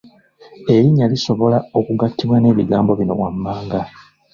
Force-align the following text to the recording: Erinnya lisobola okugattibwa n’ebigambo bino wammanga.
Erinnya 0.73 1.05
lisobola 1.13 1.57
okugattibwa 1.77 2.37
n’ebigambo 2.39 2.91
bino 2.99 3.13
wammanga. 3.21 3.79